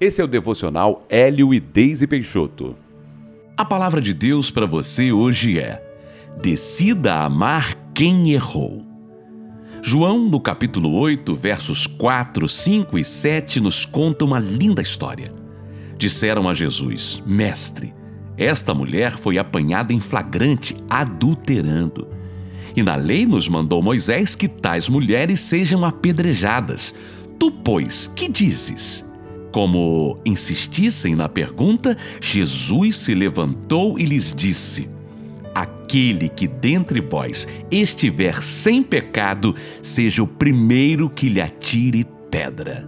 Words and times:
Esse 0.00 0.20
é 0.20 0.24
o 0.24 0.28
devocional 0.28 1.06
Hélio 1.08 1.54
e 1.54 1.60
Deise 1.60 2.06
Peixoto. 2.06 2.74
A 3.56 3.64
palavra 3.64 4.00
de 4.00 4.12
Deus 4.12 4.50
para 4.50 4.66
você 4.66 5.12
hoje 5.12 5.60
é: 5.60 5.80
Decida 6.42 7.14
amar 7.22 7.74
quem 7.94 8.32
errou. 8.32 8.84
João, 9.82 10.18
no 10.18 10.40
capítulo 10.40 10.92
8, 10.98 11.32
versos 11.36 11.86
4, 11.86 12.48
5 12.48 12.98
e 12.98 13.04
7, 13.04 13.60
nos 13.60 13.86
conta 13.86 14.24
uma 14.24 14.40
linda 14.40 14.82
história. 14.82 15.32
Disseram 15.96 16.48
a 16.48 16.54
Jesus: 16.54 17.22
Mestre, 17.24 17.94
esta 18.36 18.74
mulher 18.74 19.12
foi 19.12 19.38
apanhada 19.38 19.92
em 19.92 20.00
flagrante, 20.00 20.76
adulterando. 20.90 22.08
E 22.74 22.82
na 22.82 22.96
lei 22.96 23.26
nos 23.26 23.48
mandou 23.48 23.80
Moisés 23.80 24.34
que 24.34 24.48
tais 24.48 24.88
mulheres 24.88 25.38
sejam 25.38 25.84
apedrejadas. 25.84 26.92
Tu, 27.38 27.48
pois, 27.52 28.10
que 28.16 28.28
dizes? 28.28 29.04
Como 29.54 30.18
insistissem 30.24 31.14
na 31.14 31.28
pergunta, 31.28 31.96
Jesus 32.20 32.96
se 32.96 33.14
levantou 33.14 33.96
e 33.96 34.04
lhes 34.04 34.34
disse: 34.34 34.88
Aquele 35.54 36.28
que 36.28 36.48
dentre 36.48 37.00
vós 37.00 37.46
estiver 37.70 38.42
sem 38.42 38.82
pecado, 38.82 39.54
seja 39.80 40.24
o 40.24 40.26
primeiro 40.26 41.08
que 41.08 41.28
lhe 41.28 41.40
atire 41.40 42.04
pedra. 42.28 42.84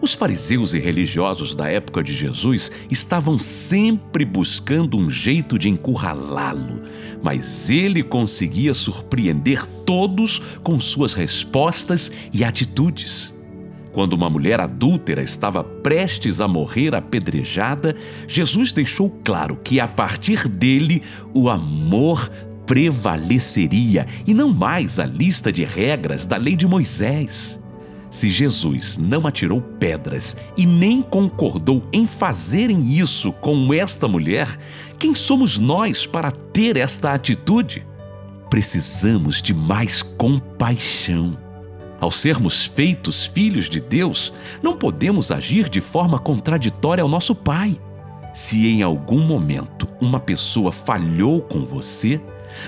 Os 0.00 0.14
fariseus 0.14 0.74
e 0.74 0.78
religiosos 0.78 1.56
da 1.56 1.68
época 1.68 2.04
de 2.04 2.14
Jesus 2.14 2.70
estavam 2.88 3.36
sempre 3.36 4.24
buscando 4.24 4.96
um 4.96 5.10
jeito 5.10 5.58
de 5.58 5.68
encurralá-lo, 5.68 6.82
mas 7.20 7.68
ele 7.68 8.04
conseguia 8.04 8.74
surpreender 8.74 9.66
todos 9.84 10.38
com 10.62 10.78
suas 10.78 11.14
respostas 11.14 12.12
e 12.32 12.44
atitudes. 12.44 13.34
Quando 13.92 14.14
uma 14.14 14.30
mulher 14.30 14.60
adúltera 14.60 15.22
estava 15.22 15.62
prestes 15.62 16.40
a 16.40 16.48
morrer 16.48 16.94
apedrejada, 16.94 17.94
Jesus 18.26 18.72
deixou 18.72 19.10
claro 19.22 19.56
que 19.56 19.78
a 19.78 19.86
partir 19.86 20.48
dele 20.48 21.02
o 21.34 21.50
amor 21.50 22.30
prevaleceria 22.66 24.06
e 24.26 24.32
não 24.32 24.48
mais 24.48 24.98
a 24.98 25.04
lista 25.04 25.52
de 25.52 25.64
regras 25.64 26.24
da 26.24 26.36
lei 26.36 26.56
de 26.56 26.66
Moisés. 26.66 27.60
Se 28.10 28.30
Jesus 28.30 28.98
não 28.98 29.26
atirou 29.26 29.60
pedras 29.60 30.36
e 30.56 30.66
nem 30.66 31.02
concordou 31.02 31.82
em 31.92 32.06
fazerem 32.06 32.92
isso 32.94 33.32
com 33.32 33.72
esta 33.72 34.06
mulher, 34.06 34.48
quem 34.98 35.14
somos 35.14 35.58
nós 35.58 36.06
para 36.06 36.30
ter 36.30 36.76
esta 36.76 37.12
atitude? 37.12 37.86
Precisamos 38.50 39.40
de 39.40 39.54
mais 39.54 40.02
compaixão. 40.02 41.41
Ao 42.02 42.10
sermos 42.10 42.66
feitos 42.66 43.26
filhos 43.26 43.70
de 43.70 43.80
Deus, 43.80 44.32
não 44.60 44.76
podemos 44.76 45.30
agir 45.30 45.68
de 45.68 45.80
forma 45.80 46.18
contraditória 46.18 47.00
ao 47.00 47.08
nosso 47.08 47.32
Pai. 47.32 47.80
Se 48.34 48.66
em 48.66 48.82
algum 48.82 49.20
momento 49.20 49.86
uma 50.00 50.18
pessoa 50.18 50.72
falhou 50.72 51.40
com 51.40 51.64
você, 51.64 52.20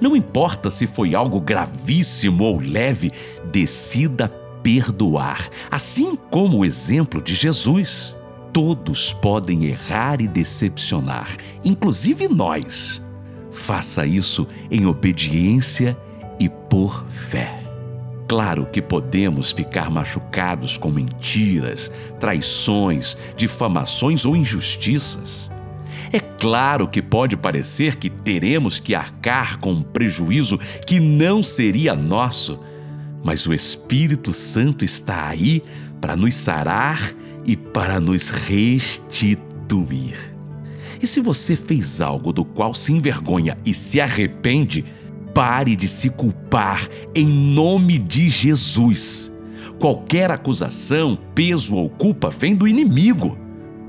não 0.00 0.16
importa 0.16 0.68
se 0.68 0.84
foi 0.84 1.14
algo 1.14 1.40
gravíssimo 1.40 2.42
ou 2.42 2.58
leve, 2.58 3.12
decida 3.52 4.28
perdoar, 4.64 5.48
assim 5.70 6.18
como 6.28 6.58
o 6.58 6.64
exemplo 6.64 7.22
de 7.22 7.36
Jesus. 7.36 8.16
Todos 8.52 9.12
podem 9.12 9.66
errar 9.66 10.20
e 10.20 10.26
decepcionar, 10.26 11.36
inclusive 11.64 12.26
nós. 12.26 13.00
Faça 13.52 14.04
isso 14.04 14.44
em 14.68 14.86
obediência 14.86 15.96
e 16.40 16.48
por 16.48 17.04
fé. 17.06 17.59
Claro 18.30 18.64
que 18.64 18.80
podemos 18.80 19.50
ficar 19.50 19.90
machucados 19.90 20.78
com 20.78 20.88
mentiras, 20.88 21.90
traições, 22.20 23.16
difamações 23.36 24.24
ou 24.24 24.36
injustiças. 24.36 25.50
É 26.12 26.20
claro 26.20 26.86
que 26.86 27.02
pode 27.02 27.36
parecer 27.36 27.96
que 27.96 28.08
teremos 28.08 28.78
que 28.78 28.94
arcar 28.94 29.58
com 29.58 29.72
um 29.72 29.82
prejuízo 29.82 30.58
que 30.86 31.00
não 31.00 31.42
seria 31.42 31.92
nosso, 31.96 32.60
mas 33.24 33.48
o 33.48 33.52
Espírito 33.52 34.32
Santo 34.32 34.84
está 34.84 35.26
aí 35.26 35.60
para 36.00 36.14
nos 36.14 36.36
sarar 36.36 37.12
e 37.44 37.56
para 37.56 37.98
nos 37.98 38.30
restituir. 38.30 40.14
E 41.02 41.06
se 41.08 41.20
você 41.20 41.56
fez 41.56 42.00
algo 42.00 42.32
do 42.32 42.44
qual 42.44 42.74
se 42.74 42.92
envergonha 42.92 43.56
e 43.66 43.74
se 43.74 44.00
arrepende, 44.00 44.84
Pare 45.34 45.76
de 45.76 45.86
se 45.86 46.10
culpar 46.10 46.88
em 47.14 47.26
nome 47.26 47.98
de 47.98 48.28
Jesus. 48.28 49.30
Qualquer 49.78 50.30
acusação, 50.30 51.18
peso 51.34 51.74
ou 51.74 51.88
culpa 51.88 52.30
vem 52.30 52.54
do 52.54 52.66
inimigo. 52.68 53.38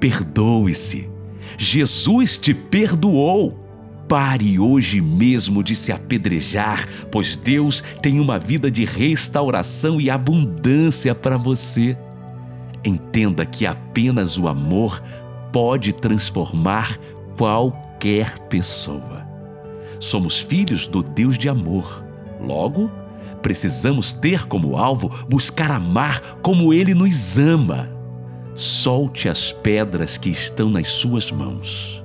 Perdoe-se. 0.00 1.10
Jesus 1.58 2.38
te 2.38 2.54
perdoou. 2.54 3.60
Pare 4.08 4.58
hoje 4.58 5.00
mesmo 5.00 5.62
de 5.62 5.74
se 5.74 5.90
apedrejar, 5.90 6.86
pois 7.10 7.36
Deus 7.36 7.82
tem 8.02 8.20
uma 8.20 8.38
vida 8.38 8.70
de 8.70 8.84
restauração 8.84 10.00
e 10.00 10.10
abundância 10.10 11.14
para 11.14 11.36
você. 11.36 11.96
Entenda 12.84 13.46
que 13.46 13.66
apenas 13.66 14.38
o 14.38 14.46
amor 14.46 15.02
pode 15.50 15.94
transformar 15.94 16.98
qualquer 17.36 18.38
pessoa. 18.40 19.23
Somos 20.04 20.38
filhos 20.38 20.86
do 20.86 21.02
Deus 21.02 21.38
de 21.38 21.48
amor. 21.48 22.04
Logo, 22.38 22.92
precisamos 23.40 24.12
ter 24.12 24.46
como 24.46 24.76
alvo 24.76 25.08
buscar 25.30 25.70
amar 25.70 26.20
como 26.42 26.74
Ele 26.74 26.92
nos 26.92 27.38
ama. 27.38 27.88
Solte 28.54 29.30
as 29.30 29.50
pedras 29.50 30.18
que 30.18 30.28
estão 30.28 30.68
nas 30.68 30.88
suas 30.88 31.32
mãos. 31.32 32.04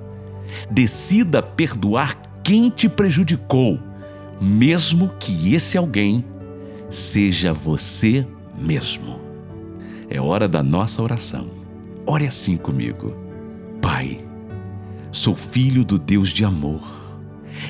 Decida 0.72 1.44
perdoar 1.44 2.16
quem 2.42 2.70
te 2.70 2.88
prejudicou, 2.88 3.78
mesmo 4.40 5.12
que 5.20 5.54
esse 5.54 5.78
alguém 5.78 6.24
seja 6.90 7.52
você 7.52 8.26
mesmo. 8.58 9.20
É 10.10 10.22
hora 10.22 10.48
da 10.48 10.64
nossa 10.64 11.04
oração. 11.04 11.50
Ore 12.06 12.26
assim 12.26 12.56
comigo. 12.56 13.14
Pai, 13.82 14.26
sou 15.12 15.36
filho 15.36 15.84
do 15.84 16.00
Deus 16.00 16.30
de 16.30 16.46
amor 16.46 16.99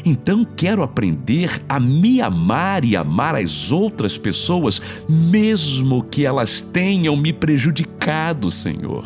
então 0.06 0.46
quero 0.46 0.84
aprender 0.84 1.62
a 1.68 1.80
me 1.80 2.22
amar 2.22 2.84
e 2.86 2.96
amar 2.96 3.36
as 3.36 3.72
outras 3.72 4.18
pessoas, 4.18 4.82
mesmo 5.08 6.04
que 6.04 6.26
elas 6.26 6.62
tenham 6.62 7.16
me 7.16 7.34
prejudicado, 7.34 8.50
Senhor. 8.52 9.06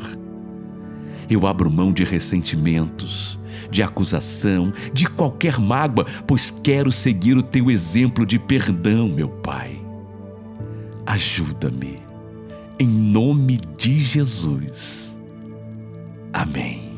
Eu 1.30 1.48
abro 1.48 1.72
mão 1.72 1.92
de 1.92 2.04
ressentimentos, 2.04 3.40
de 3.72 3.82
acusação, 3.82 4.72
de 4.94 5.08
qualquer 5.08 5.60
mágoa, 5.60 6.06
pois 6.28 6.52
quero 6.64 6.92
seguir 6.92 7.38
o 7.38 7.44
teu 7.44 7.72
exemplo 7.72 8.26
de 8.26 8.38
perdão, 8.38 9.08
meu 9.08 9.30
Pai. 9.30 9.80
Ajuda-me, 11.06 12.00
em 12.80 12.88
nome 12.88 13.60
de 13.78 14.00
Jesus. 14.00 15.18
Amém. 16.32 16.93